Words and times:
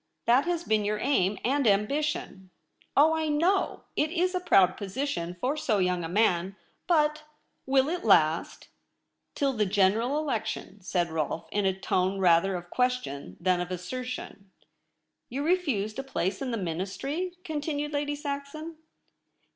That 0.25 0.45
has 0.45 0.63
been 0.63 0.83
your 0.83 0.97
aim 0.97 1.37
and 1.45 1.67
ambition. 1.67 2.49
Oh, 2.97 3.13
I 3.13 3.27
know! 3.27 3.83
It 3.95 4.09
is 4.09 4.33
a 4.33 4.39
proud 4.39 4.75
position 4.75 5.37
for 5.39 5.55
so 5.55 5.77
young 5.77 6.03
a 6.03 6.09
man; 6.09 6.55
but— 6.87 7.21
will 7.67 7.87
it 7.87 8.03
last 8.03 8.69
?'* 9.09 9.35
Till 9.35 9.53
the 9.53 9.67
General 9.67 10.17
Election,' 10.17 10.81
said 10.81 11.11
Rolfe, 11.11 11.47
in 11.51 11.67
a 11.67 11.79
tone 11.79 12.17
rather 12.17 12.55
of 12.55 12.71
question 12.71 13.37
than 13.39 13.61
of 13.61 13.69
assertion. 13.69 14.49
* 14.89 15.29
You 15.29 15.43
refused 15.43 15.99
a 15.99 16.03
place 16.03 16.41
in 16.41 16.49
the 16.49 16.57
Ministry?' 16.57 17.33
continued 17.43 17.93
Lady 17.93 18.15
Saxon. 18.15 18.77